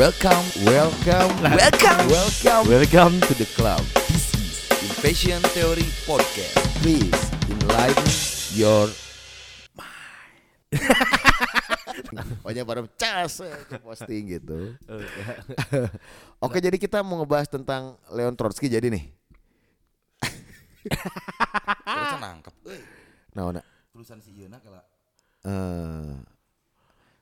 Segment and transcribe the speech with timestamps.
[0.00, 2.08] Welcome, welcome, Welcome.
[2.08, 3.84] welcome, Welcome to the club.
[4.08, 4.56] This is
[4.96, 6.56] Invasion Theory Podcast.
[6.80, 7.20] Please
[7.52, 8.08] enlighten
[8.56, 8.88] your
[9.76, 10.72] mind.
[12.40, 13.52] Pokoknya pada cas eh,
[13.84, 14.72] posting gitu.
[16.48, 19.04] Oke, jadi kita mau ngebahas tentang Leon Trotsky jadi nih.
[21.84, 22.54] Terus nangkep.
[23.36, 24.80] Nah, nah, Tulisan si Ieu kalau
[25.44, 26.16] eh,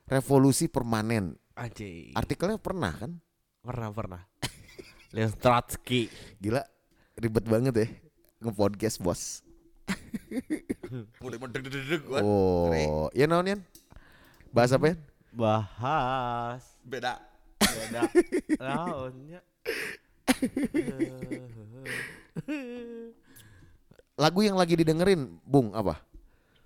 [0.07, 1.35] revolusi permanen.
[1.59, 2.15] Anjing.
[2.15, 3.19] Artikelnya pernah kan?
[3.59, 4.21] Pernah pernah.
[5.13, 6.07] Leon Trotsky.
[6.39, 6.63] Gila,
[7.19, 7.87] ribet banget ya
[8.39, 9.43] nge-podcast bos.
[12.07, 12.23] mulai.
[12.87, 13.61] Oh, ya naon Yan?
[14.55, 14.95] Bahas apa ya?
[15.35, 16.63] Bahas.
[16.87, 17.19] Beda.
[17.59, 18.01] Beda.
[18.63, 19.43] Naonnya.
[24.15, 25.99] Lagu yang lagi didengerin, Bung, apa?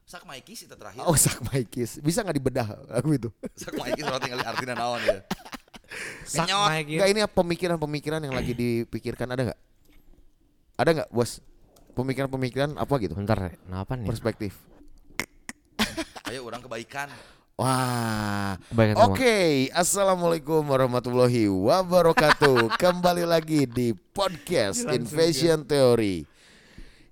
[0.03, 1.02] Sak Mikey sih terakhir.
[1.07, 1.98] Oh, Sak Maikis.
[2.03, 3.29] Bisa nggak dibedah lagu itu?
[3.55, 5.23] Sak Mikey soal tinggal artinya naon ya.
[6.26, 6.70] Sak Kenyot.
[6.70, 9.60] Mike Enggak ini apa pemikiran-pemikiran yang lagi dipikirkan ada nggak?
[10.79, 11.40] Ada nggak, Bos?
[11.93, 13.13] Pemikiran-pemikiran apa gitu?
[13.13, 14.10] Bentar, kenapa nih?
[14.10, 14.57] Perspektif.
[16.26, 17.13] Ayo orang kebaikan.
[17.54, 18.57] Wah.
[18.73, 19.85] Kebaikan Oke, sama.
[19.85, 22.73] assalamualaikum warahmatullahi wabarakatuh.
[22.82, 26.26] Kembali lagi di podcast Invasion Theory.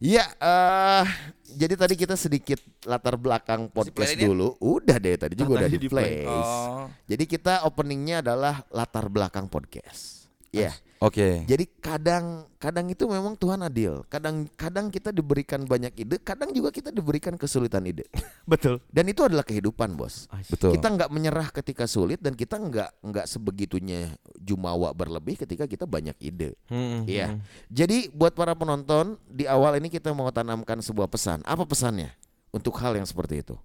[0.02, 1.06] Ya, eh
[1.54, 4.28] jadi tadi kita sedikit latar belakang podcast play-in?
[4.32, 4.56] dulu.
[4.60, 6.26] Udah deh tadi juga udah di di play.
[6.26, 6.88] Oh.
[7.08, 10.21] Jadi kita openingnya adalah latar belakang podcast.
[10.52, 10.76] Ya.
[11.02, 11.48] Oke.
[11.50, 14.06] Jadi kadang kadang itu memang Tuhan adil.
[14.06, 18.06] Kadang kadang kita diberikan banyak ide, kadang juga kita diberikan kesulitan ide.
[18.52, 18.78] Betul.
[18.94, 20.30] Dan itu adalah kehidupan, Bos.
[20.46, 20.78] Betul.
[20.78, 26.14] Kita nggak menyerah ketika sulit dan kita nggak nggak sebegitunya jumawa berlebih ketika kita banyak
[26.22, 26.54] ide.
[26.70, 27.34] Hmm, Iya.
[27.34, 27.40] hmm.
[27.74, 31.42] Jadi buat para penonton di awal ini kita mau tanamkan sebuah pesan.
[31.50, 32.14] Apa pesannya
[32.54, 33.58] untuk hal yang seperti itu?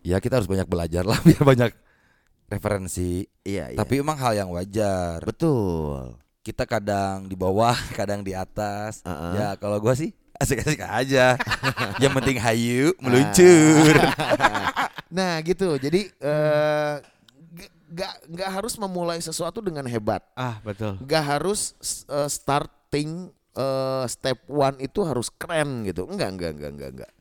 [0.00, 1.70] Ya kita harus banyak belajar lah biar banyak
[2.48, 3.28] referensi.
[3.44, 3.76] Iya.
[3.76, 5.20] Tapi emang hal yang wajar.
[5.22, 6.16] betul.
[6.40, 9.04] Kita kadang di bawah, kadang di atas.
[9.04, 9.36] Uh-uh.
[9.36, 11.36] Ya kalau gua sih asik-asik aja.
[12.02, 13.94] yang penting hayu meluncur.
[15.08, 15.80] Nah gitu.
[15.80, 16.94] Jadi eh,
[17.96, 20.20] g- nggak harus memulai sesuatu dengan hebat.
[20.36, 21.00] Ah, betul.
[21.00, 21.72] Nggak harus
[22.12, 26.04] eh, starting eh, step one itu harus keren gitu.
[26.04, 27.12] Enggak enggak enggak enggak enggak.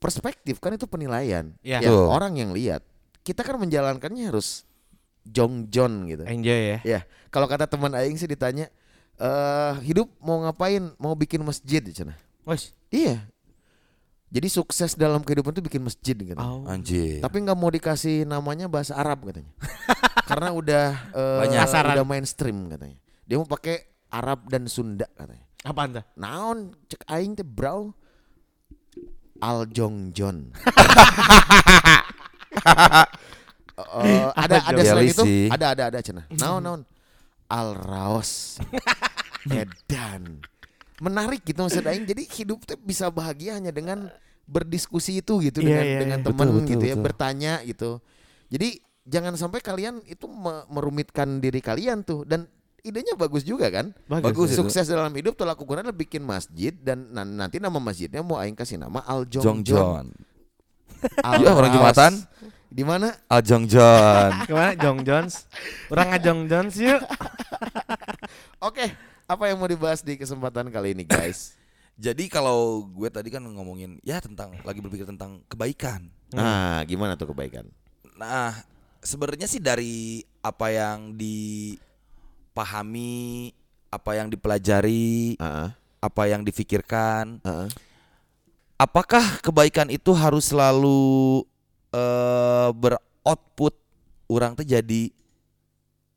[0.00, 1.54] Perspektif kan itu penilaian.
[1.60, 1.78] Iya.
[1.84, 2.06] Ya, Betul.
[2.08, 2.82] orang yang lihat.
[3.22, 4.66] Kita kan menjalankannya harus
[5.22, 6.22] jong-jon gitu.
[6.26, 6.78] Enjoy ya.
[6.82, 7.00] Ya,
[7.30, 8.66] kalau kata teman aing sih ditanya,
[9.18, 10.90] eh hidup mau ngapain?
[10.98, 12.18] Mau bikin masjid cenah.
[12.42, 12.74] Wes.
[12.90, 13.22] Iya.
[14.32, 16.40] Jadi sukses dalam kehidupan itu bikin masjid gitu.
[16.40, 16.64] Oh.
[16.64, 17.20] Anjir.
[17.20, 19.52] Tapi nggak mau dikasih namanya bahasa Arab katanya.
[20.30, 21.60] Karena udah Banyak.
[21.68, 21.94] Pasaran.
[22.00, 22.96] udah mainstream katanya.
[23.28, 25.44] Dia mau pakai Arab dan Sunda katanya.
[25.62, 26.02] Apa anda?
[26.16, 27.92] Naon cek aing teh bro.
[29.42, 30.14] Al Jong
[33.72, 34.86] Eh, ada ada Jong?
[34.86, 36.24] selain itu ada ada ada cenah.
[36.30, 36.80] Naon naon.
[37.48, 38.60] Al Raos.
[39.48, 40.38] Edan.
[41.02, 42.06] Menarik gitu maksud aing.
[42.06, 44.06] Jadi hidup teh bisa bahagia hanya dengan
[44.44, 46.26] berdiskusi itu gitu Iya, dengan iya, dengan iya.
[46.26, 47.04] teman Betul, betul, gitu ya, betul.
[47.04, 47.90] bertanya gitu.
[48.52, 48.68] Jadi
[49.02, 52.46] jangan sampai kalian itu me- merumitkan diri kalian tuh dan
[52.82, 53.90] idenya bagus juga kan?
[54.06, 54.62] Bagus itu.
[54.62, 58.78] Sukses dalam hidup telah lakukan bikin masjid dan nan- nanti nama masjidnya mau aing kasih
[58.78, 60.06] nama Al Jong Jong John.
[61.22, 61.72] Al Ya, orang.
[61.72, 62.12] Jumatan.
[62.72, 63.12] Di mana?
[63.28, 64.32] Al Jong John.
[64.48, 64.72] Ke mana?
[64.74, 65.44] Jong Jones.
[65.92, 67.02] Orang ngajong Jones yuk.
[68.68, 68.94] Oke,
[69.28, 71.52] apa yang mau dibahas di kesempatan kali ini, guys?
[72.00, 76.08] Jadi kalau gue tadi kan ngomongin ya tentang lagi berpikir tentang kebaikan.
[76.32, 77.68] Nah, gimana tuh kebaikan?
[78.16, 78.56] Nah,
[79.04, 81.12] sebenarnya sih dari apa yang
[82.52, 83.52] dipahami,
[83.92, 85.68] apa yang dipelajari, Heeh.
[86.00, 87.68] apa yang difikirkan, heeh.
[88.82, 91.46] Apakah kebaikan itu harus selalu
[91.94, 93.78] eh beroutput
[94.26, 95.12] orang tuh jadi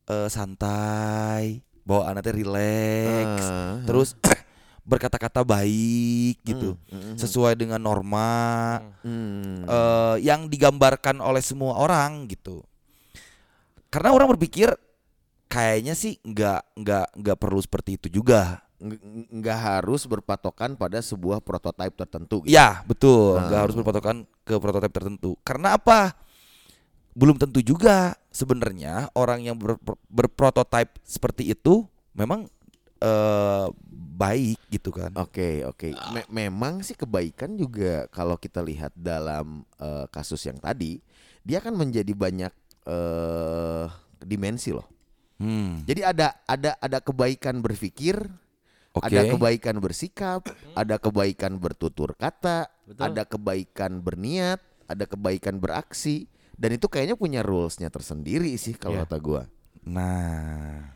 [0.10, 4.18] eh, santai, bawa anaknya relax, Ah, terus
[4.90, 9.66] berkata-kata baik gitu, Hmm, hmm, sesuai dengan norma hmm.
[9.66, 12.66] eh, yang digambarkan oleh semua orang gitu.
[13.94, 14.74] Karena orang berpikir
[15.46, 18.65] kayaknya sih nggak nggak nggak perlu seperti itu juga.
[18.76, 22.44] Ng- nggak harus berpatokan pada sebuah prototipe tertentu.
[22.44, 22.52] gitu.
[22.52, 23.48] Ya betul, Ah.
[23.48, 25.40] nggak harus berpatokan ke prototipe tertentu.
[25.42, 26.12] Karena apa?
[27.16, 29.80] Belum tentu juga sebenarnya orang yang ber-
[30.12, 32.52] berprototipe seperti itu memang
[33.00, 33.68] eh,
[34.16, 35.12] baik gitu kan.
[35.20, 35.92] Oke, oke.
[36.12, 41.00] Me- memang sih kebaikan juga kalau kita lihat dalam eh, kasus yang tadi,
[41.44, 42.52] dia kan menjadi banyak
[42.86, 43.86] eh
[44.20, 44.88] dimensi loh.
[45.38, 45.84] Hmm.
[45.84, 48.16] Jadi ada ada ada kebaikan berpikir,
[48.96, 49.12] Oke.
[49.12, 53.04] ada kebaikan bersikap, ada kebaikan bertutur kata, Betul.
[53.04, 59.04] ada kebaikan berniat, ada kebaikan beraksi, Dan itu kayaknya punya rulesnya tersendiri sih kalau Iya.
[59.04, 59.44] kata gua.
[59.84, 60.96] Nah,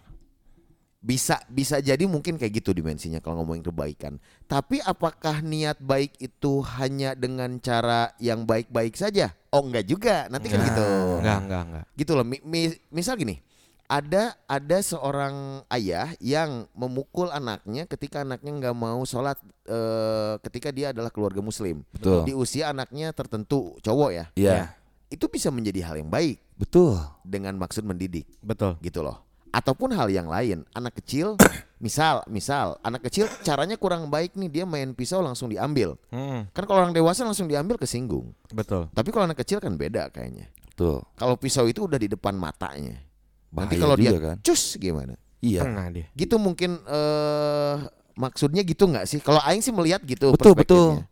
[0.99, 4.19] Bisa bisa jadi mungkin kayak gitu dimensinya kalau ngomongin kebaikan.
[4.51, 9.31] Tapi apakah niat baik itu hanya dengan cara yang baik-baik saja?
[9.47, 10.27] Oh enggak juga.
[10.27, 10.75] Nanti kan Enggak.
[10.75, 10.87] gitu.
[11.23, 11.85] Enggak, enggak, enggak.
[11.95, 12.25] Gitu loh.
[12.27, 13.39] Mi- mi- misal gini.
[13.89, 19.33] Ada ada seorang ayah yang memukul anaknya ketika anaknya nggak mau sholat
[19.65, 21.81] eh, ketika dia adalah keluarga muslim.
[21.89, 22.21] betul.
[22.21, 24.25] Di usia anaknya tertentu cowok ya.
[24.37, 24.77] Iya,
[25.09, 27.01] Itu bisa menjadi hal yang baik betul.
[27.25, 28.77] dengan maksud mendidik Betul.
[28.85, 29.25] gitu loh.
[29.49, 31.33] Ataupun hal yang lain, anak kecil,
[31.81, 35.97] misal, misal, anak kecil caranya kurang baik nih dia main pisau langsung diambil.
[36.13, 38.37] Hmm, Kan kalau orang dewasa langsung diambil kesinggung.
[38.53, 38.85] betul.
[38.93, 40.45] Tapi kalau anak kecil kan beda kayaknya.
[40.69, 41.01] Betul.
[41.17, 43.08] Kalau pisau itu udah di depan matanya.
[43.49, 44.37] Nanti Bahaya kalau dia kan.
[44.39, 45.13] cus gimana?
[45.39, 45.65] Iya.
[45.89, 46.05] Dia.
[46.13, 47.75] Gitu mungkin eh
[48.13, 49.19] maksudnya gitu nggak sih?
[49.19, 51.05] Kalau aing sih melihat gitu Betul, perspektifnya.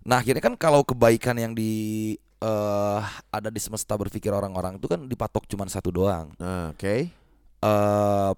[0.00, 1.72] Nah, akhirnya kan kalau kebaikan yang di
[2.40, 6.32] eh ada di semesta berpikir orang-orang itu kan dipatok cuman satu doang.
[6.36, 6.94] Nah, oke.
[7.60, 8.30] eh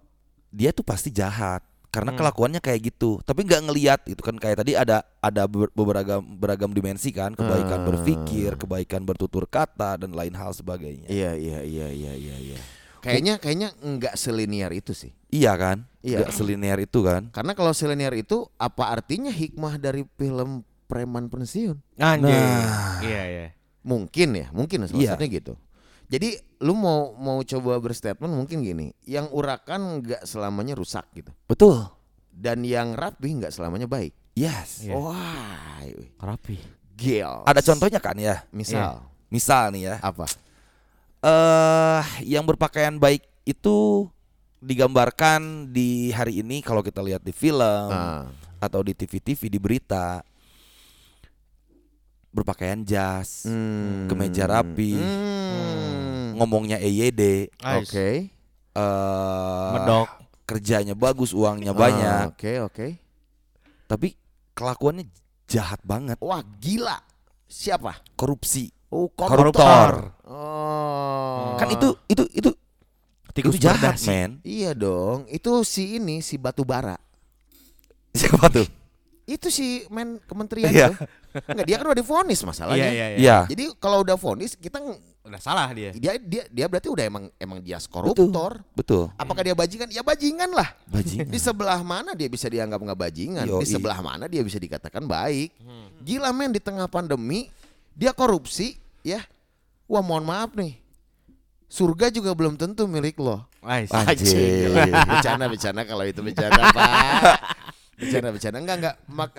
[0.50, 2.18] dia tuh pasti jahat karena Hmm.
[2.18, 6.72] kelakuannya kayak gitu tapi nggak ngelihat gitu kan kayak tadi ada ada ber- beberapa beragam
[6.72, 12.12] dimensi kan kebaikan berpikir kebaikan bertutur kata dan lain hal sebagainya Iya, iya, iya, iya,
[12.12, 12.60] iya, iya.
[13.02, 15.10] Kayaknya kayaknya nggak selinier itu sih.
[15.28, 16.22] iya kan Iya.
[16.22, 21.78] nggak selinear itu kan Karena kalau selinier itu apa artinya hikmah dari film preman pensiun?
[21.96, 22.30] Anjir.
[22.30, 23.00] Nah.
[23.00, 23.46] Iya, iya.
[23.82, 25.16] Mungkin ya, mungkin Iya.
[25.16, 25.54] maksudnya gitu.
[26.06, 31.88] Jadi lu mau mau coba berstatement mungkin gini, yang urakan nggak selamanya rusak gitu, betul
[32.28, 34.12] dan yang rapi nggak selamanya baik.
[34.32, 34.92] yes Iya.
[34.94, 35.80] Wah,
[36.20, 36.60] Rapi.
[36.92, 37.42] gil.
[37.42, 40.28] ada contohnya kan ya Misal misal nih ya apa?
[41.22, 44.10] Eh yang berpakaian baik itu
[44.58, 48.26] digambarkan di hari ini kalau kita lihat di film Ah,
[48.58, 50.22] atau di TV-TV di berita
[52.32, 54.08] berpakaian jas, hmm.
[54.08, 56.38] kemeja rapi, Hmm.
[56.38, 57.52] ngomongnya EYD.
[57.60, 58.32] Oke.
[58.72, 60.08] eh Medok.
[60.42, 62.86] kerjanya bagus, uangnya Ah, banyak, Oke, oke.
[63.84, 64.16] tapi
[64.56, 65.04] kelakuannya
[65.44, 66.96] jahat banget, Wah, gila.
[67.44, 68.00] Siapa?
[68.16, 70.12] korupsi, Oh, koruptor.
[70.21, 70.21] Oh.
[71.58, 72.50] Kan itu itu itu
[73.32, 74.44] Tikus itu jahat, men.
[74.44, 75.24] Iya dong.
[75.32, 77.00] Itu si ini si batu bara.
[78.12, 78.68] Siapa tuh?
[79.24, 80.92] Itu si men kementerian Iya.
[80.92, 80.96] tuh.
[81.32, 82.84] Enggak, dia kan udah divonis masalahnya.
[82.84, 83.16] Iya, iya, iya.
[83.16, 83.36] Iya.
[83.48, 84.76] Jadi kalau udah vonis kita
[85.22, 85.94] Udah salah dia.
[85.96, 88.60] dia dia dia berarti udah emang emang dia koruptor.
[88.76, 89.08] Betul.
[89.16, 89.88] Apakah dia bajingan?
[89.88, 90.76] Ya bajingan lah.
[90.90, 91.30] Bajingan.
[91.32, 93.46] Di sebelah mana dia bisa dianggap nggak bajingan?
[93.48, 93.64] Di Yoi.
[93.64, 95.56] sebelah mana dia bisa dikatakan baik?
[96.04, 97.48] Gila men di tengah pandemi
[97.96, 99.24] dia korupsi ya.
[99.88, 100.81] Wah mohon maaf nih.
[101.72, 103.48] Surga juga belum tentu milik lo.
[103.64, 104.68] Anjir.
[105.08, 107.22] Bercanda bercanda kalau itu bercanda Pak.
[107.96, 109.30] Bercanda bercanda enggak enggak mak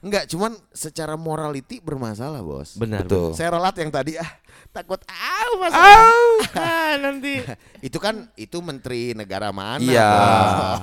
[0.00, 2.80] enggak cuman secara morality bermasalah, Bos.
[2.80, 3.04] Benar.
[3.04, 3.36] Betul.
[3.36, 4.30] Saya relat yang tadi ah
[4.72, 6.00] takut au masalah.
[6.00, 6.24] Au,
[6.64, 7.44] ah, nanti
[7.84, 10.12] Itu kan itu menteri negara mana, Iya.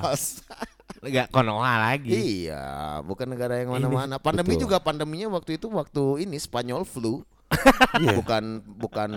[0.06, 0.45] Bos?
[1.09, 2.11] enggak konoha lagi.
[2.45, 4.21] Iya, bukan negara yang mana-mana.
[4.21, 4.69] Pandemi betul.
[4.69, 7.25] juga pandeminya waktu itu waktu ini Spanyol flu.
[8.00, 8.15] Iya.
[8.15, 9.11] bukan bukan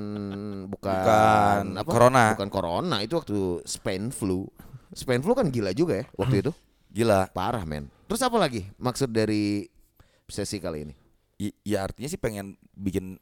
[0.66, 1.90] bukan Bukan apa?
[1.90, 2.24] corona.
[2.34, 4.48] Bukan corona, itu waktu Spain flu.
[4.92, 6.52] Spain flu kan gila juga ya waktu itu.
[6.92, 7.30] Gila.
[7.32, 7.88] Parah, men.
[8.04, 9.64] Terus apa lagi maksud dari
[10.26, 10.94] sesi kali ini?
[11.40, 13.16] I- ya artinya sih pengen bikin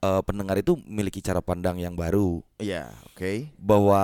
[0.00, 3.48] eh, pendengar itu memiliki cara pandang yang baru Iya, oke.
[3.56, 4.00] bahwa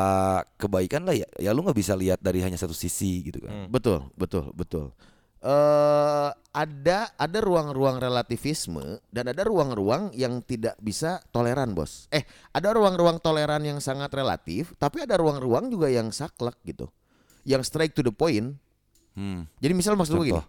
[0.56, 3.52] kebaikan lah ya, ya lu nggak bisa lihat dari hanya satu sisi gitu kan.
[3.52, 3.66] Hmm.
[3.68, 4.96] Betul, betul, betul.
[5.40, 12.10] Eh ada ada ruang-ruang relativisme dan ada ruang-ruang yang tidak bisa toleran, Bos.
[12.10, 16.90] Eh, ada ruang-ruang toleran yang sangat relatif, tapi ada ruang-ruang juga yang saklek gitu.
[17.46, 18.58] Yang straight to the point.
[19.14, 19.46] Hmm.
[19.62, 20.44] Jadi misal maksud gue gini,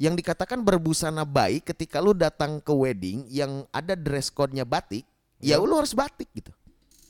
[0.00, 5.04] yang dikatakan berbusana baik ketika lu datang ke wedding yang ada dress code-nya batik,
[5.42, 6.54] ya lu harus batik gitu.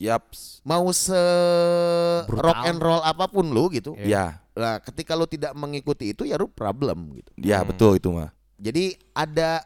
[0.00, 0.64] Yaps.
[0.64, 1.12] Mau se
[2.24, 2.40] Brutal.
[2.40, 3.92] rock and roll apa pun lu gitu.
[4.00, 7.30] Ya, Nah, ketika lu tidak mengikuti itu ya lu problem gitu.
[7.40, 7.72] ya Hmm.
[7.72, 8.28] betul itu mah.
[8.60, 9.64] Jadi ada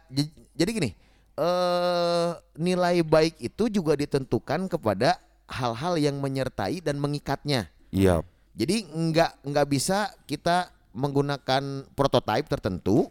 [0.55, 0.91] jadi gini,
[1.35, 5.19] eh nilai baik itu juga ditentukan kepada
[5.51, 7.67] hal-hal yang menyertai dan mengikatnya.
[7.91, 8.23] Iya.
[8.55, 13.11] Jadi nggak nggak bisa kita menggunakan prototipe tertentu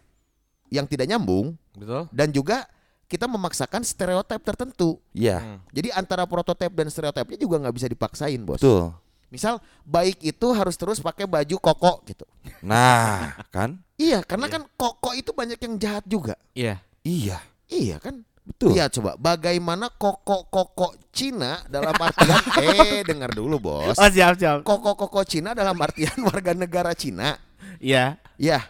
[0.72, 2.08] yang tidak nyambung Betul?
[2.08, 2.64] dan juga
[3.04, 4.96] kita memaksakan stereotip tertentu.
[5.12, 5.38] Iya.
[5.44, 5.58] Hmm.
[5.70, 8.58] Jadi antara prototipe dan stereotipnya juga nggak bisa dipaksain, bos.
[8.58, 8.96] Betul.
[9.32, 12.24] Misal baik itu harus terus pakai baju koko gitu.
[12.62, 13.80] Nah, kan?
[13.94, 16.34] Iya, karena kan koko itu banyak yang jahat juga.
[16.54, 16.80] Iya.
[17.04, 17.38] Iya.
[17.68, 18.24] Iya kan?
[18.44, 18.76] Betul.
[18.76, 23.96] Iya coba bagaimana koko-koko Cina dalam artian eh dengar dulu bos.
[23.96, 24.60] Oh, siap, siap.
[24.68, 27.40] Koko-koko Cina dalam artian warga negara Cina.
[27.80, 28.20] Iya.
[28.36, 28.60] Ya.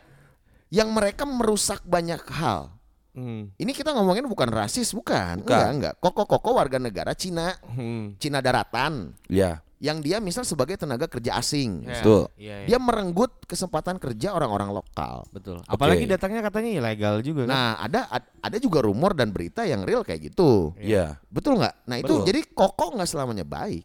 [0.70, 2.70] Yang mereka merusak banyak hal.
[3.14, 3.54] Hmm.
[3.54, 5.42] Ini kita ngomongin bukan rasis, bukan.
[5.42, 5.46] Bukan.
[5.46, 5.94] Enggak, enggak.
[6.02, 8.18] Koko-koko warga negara Cina, Hmm.
[8.18, 11.84] Cina daratan Ya, yang dia misal sebagai tenaga kerja asing.
[11.84, 12.22] Ya, Betul.
[12.40, 12.66] Iya, iya.
[12.66, 15.28] Dia merenggut kesempatan kerja orang-orang lokal.
[15.28, 15.60] betul.
[15.68, 17.52] Apalagi datangnya katanya ilegal juga kan.
[17.52, 20.72] Nah, ada ad- ada juga rumor dan berita yang real kayak gitu.
[20.80, 21.74] iya, Betul nggak?
[21.84, 22.24] Nah, itu Betul.
[22.24, 23.84] jadi koko nggak selamanya baik.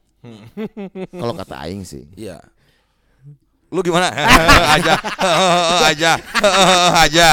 [1.12, 2.08] Kalau kata aing sih.
[2.16, 2.40] iya.
[3.70, 4.08] Lu gimana?
[4.80, 4.96] aja,
[5.92, 6.12] aja,
[7.04, 7.30] aja.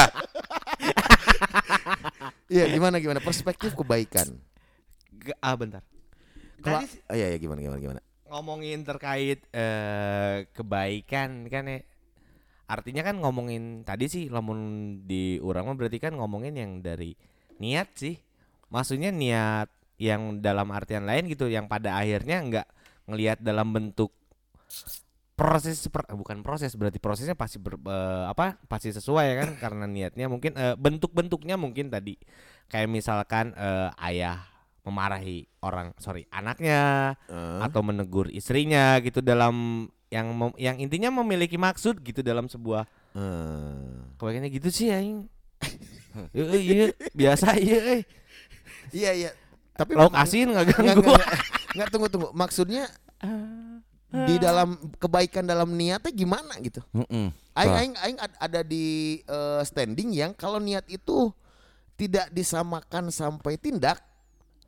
[2.47, 4.35] Iya, gimana gimana perspektif kebaikan.
[5.13, 5.83] G- ah bentar.
[6.57, 8.01] Sih oh, iya, iya gimana gimana gimana.
[8.29, 11.79] Ngomongin terkait eh, kebaikan kan ya.
[12.67, 14.59] Artinya kan ngomongin tadi sih lamun
[15.07, 17.15] di urang mah berarti kan ngomongin yang dari
[17.63, 18.15] niat sih.
[18.67, 22.67] Maksudnya niat yang dalam artian lain gitu yang pada akhirnya nggak
[23.09, 24.13] ngelihat dalam bentuk
[25.37, 30.25] proses seper- bukan proses berarti prosesnya pasti ber- eh, apa pasti sesuai kan karena niatnya
[30.25, 32.17] mungkin eh, bentuk-bentuknya mungkin tadi
[32.67, 34.41] kayak misalkan eh, ayah
[34.87, 41.59] memarahi orang sorry anaknya Eh, atau menegur istrinya gitu dalam yang mem- yang intinya memiliki
[41.59, 44.15] maksud gitu dalam sebuah eh.
[44.15, 45.27] kebaikannya gitu sih aing.
[46.31, 48.01] Eh, eh, iya biasa iya eh.
[48.89, 49.31] Iya iya.
[49.75, 51.03] Tapi Lauk memang- asin nggak Nggak, ganggu.
[51.03, 51.41] nggak, nggak.
[51.75, 52.29] Nggak, tunggu tunggu.
[52.31, 52.87] Maksudnya
[54.07, 56.79] di dalam kebaikan dalam niatnya gimana gitu?
[57.53, 58.85] Aing aing aing ad- ada di
[59.19, 61.35] eh, standing yang kalau niat itu
[61.99, 63.99] tidak disamakan sampai tindak,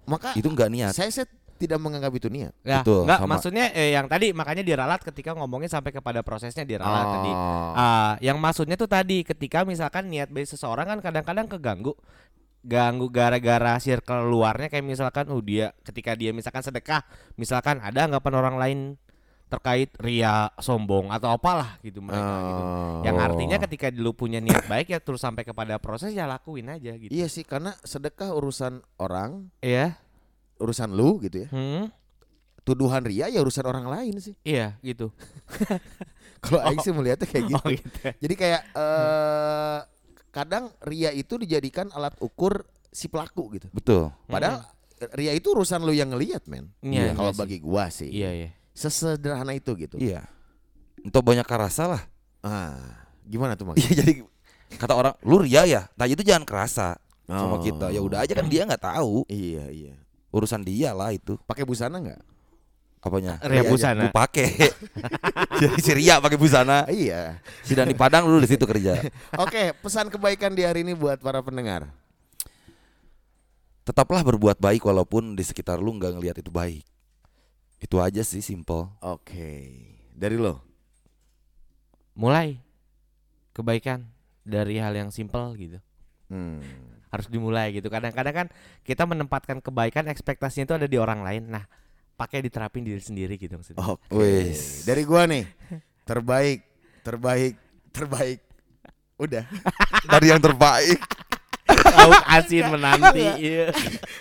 [0.10, 0.92] maka Itu nggak niat.
[0.92, 2.56] saya saya tidak menganggap itu niat.
[2.64, 3.30] Ya, Betul, nggak sama.
[3.36, 7.12] maksudnya eh, yang tadi makanya diralat ketika ngomongin sampai kepada prosesnya diralat Oh.
[7.14, 7.32] tadi.
[7.76, 11.94] Ah, yang maksudnya tuh tadi ketika misalkan niat baik seseorang kan kadang-kadang keganggu
[12.60, 18.34] ganggu gara-gara circle luarnya kayak misalkan oh dia ketika dia misalkan sedekah misalkan ada anggapan
[18.36, 18.80] orang lain
[19.50, 22.62] terkait ria sombong atau apalah gitu mereka gitu.
[22.64, 23.02] Oh.
[23.02, 26.94] Yang artinya ketika lu punya niat baik ya terus sampai kepada proses ya lakuin aja
[26.94, 27.10] gitu.
[27.10, 29.98] Iya sih karena sedekah urusan orang, Iya.
[30.62, 31.50] urusan lu gitu ya.
[31.50, 31.90] Hmm,
[32.62, 34.38] Tuduhan ria ya urusan orang lain sih.
[34.46, 35.10] iya gitu.
[36.46, 37.58] Kalau aing sih melihatnya kayak gitu.
[37.58, 37.90] Oh gitu.
[38.22, 39.80] Jadi kayak eh
[40.30, 43.68] kadang ria itu dijadikan alat ukur si pelaku gitu.
[43.74, 44.14] Betul.
[44.30, 44.62] Padahal
[45.18, 46.70] ria itu urusan lu yang ngelihat, men.
[46.84, 48.12] Iya, Kalau iya bagi gua sih.
[48.12, 48.50] Iya, iya.
[48.74, 49.96] Sesederhana itu gitu.
[50.00, 50.24] Iya.
[51.00, 52.02] Untuk banyak rasa lah.
[52.40, 53.88] Ah, gimana tuh maksudnya?
[53.88, 54.14] Iya jadi
[54.78, 55.82] kata orang lu ria ya.
[55.96, 56.96] Nah itu jangan kerasa
[57.26, 57.62] sama Oh.
[57.62, 57.92] kita.
[57.92, 59.94] Ya udah aja kan dia nggak tahu Iya, iya.
[60.30, 61.36] urusan dia lah itu.
[61.46, 62.22] Pakai busana nggak?
[63.00, 63.40] Apanya?
[63.48, 63.72] Ria aja.
[63.72, 64.02] busana.
[64.06, 64.48] Lu pakai.
[65.64, 66.84] Jadi si Ria pakai busana.
[66.92, 67.40] Iya.
[67.64, 69.00] Si Dani Padang dulu di situ kerja.
[69.44, 71.88] Oke, pesan kebaikan di hari ini buat para pendengar.
[73.88, 76.84] Tetaplah berbuat baik walaupun di sekitar lu nggak ngelihat itu baik.
[77.80, 78.92] Itu aja sih simple.
[79.00, 79.72] Oke.
[80.14, 80.60] Dari lo.
[82.14, 82.60] mulai
[83.56, 84.04] kebaikan
[84.44, 85.80] dari hal yang simpel gitu
[86.28, 86.60] Hmm.
[87.10, 88.48] harus dimulai gitu kadang-kadang kan
[88.84, 91.64] kita menempatkan kebaikan ekspektasinya itu ada di orang lain nah
[92.14, 94.04] pakai diterapin diri sendiri gitu maksudnya Oke.
[94.12, 94.84] Wis.
[94.84, 95.48] Dari gua nih.
[96.04, 96.60] Terbaik,
[97.02, 97.56] terbaik,
[97.90, 98.40] terbaik.
[99.16, 99.48] Udah.
[100.06, 101.00] Dari yang terbaik.
[101.92, 103.66] Lauk asin menanti iya.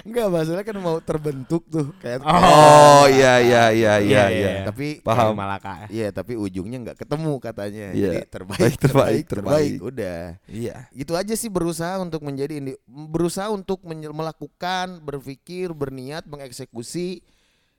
[0.02, 4.50] Enggak, masalah kan mau terbentuk tuh kayak Oh iya iya iya iya iya.
[4.64, 5.32] Tapi Paham.
[5.32, 7.86] Kayak Malaka Iya, tapi ujungnya nggak ketemu katanya.
[7.92, 8.10] Iya.
[8.10, 9.78] Jadi terbaik, Baik, terbaik, terbaik, terbaik.
[9.82, 10.20] Udah.
[10.46, 10.76] Iya.
[10.90, 17.20] Gitu aja sih berusaha untuk menjadi indi- berusaha untuk melakukan, berpikir, berniat, mengeksekusi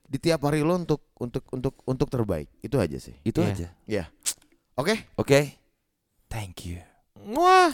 [0.09, 2.49] di tiap hari lo untuk untuk untuk untuk terbaik.
[2.61, 3.13] Itu aja sih.
[3.21, 3.51] Itu Iya.
[3.53, 3.67] aja.
[3.85, 4.03] Ya.
[4.73, 5.05] Oke.
[5.15, 5.57] Oke.
[6.29, 6.77] Thank you.
[7.19, 7.73] wah